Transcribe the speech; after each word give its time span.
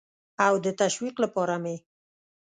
او 0.45 0.53
د 0.65 0.67
تشویق 0.81 1.15
لپاره 1.23 1.55
مې 1.63 1.75